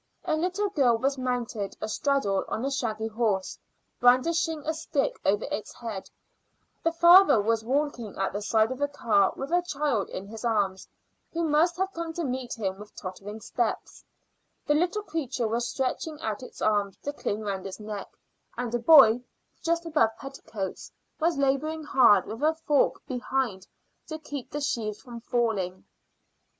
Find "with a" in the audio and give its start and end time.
9.35-9.61, 22.25-22.55